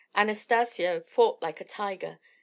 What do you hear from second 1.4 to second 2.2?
like a tiger.